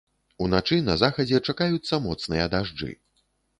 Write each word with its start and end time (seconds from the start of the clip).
Уначы 0.45 0.79
на 0.87 0.95
захадзе 1.01 1.43
чакаюцца 1.53 2.01
моцныя 2.09 2.51
дажджы. 2.57 2.93